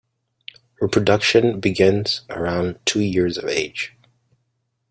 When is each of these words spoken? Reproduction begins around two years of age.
Reproduction 0.81 1.59
begins 1.59 2.21
around 2.31 2.79
two 2.87 3.01
years 3.01 3.37
of 3.37 3.45
age. 3.45 3.93